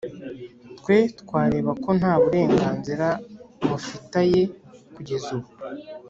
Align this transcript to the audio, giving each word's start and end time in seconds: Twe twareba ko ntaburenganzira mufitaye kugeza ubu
Twe 0.79 0.97
twareba 1.21 1.71
ko 1.83 1.89
ntaburenganzira 1.99 3.07
mufitaye 3.67 4.41
kugeza 4.95 5.27
ubu 5.37 5.49